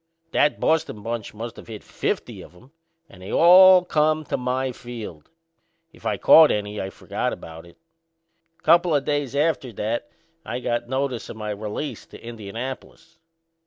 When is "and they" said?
3.07-3.31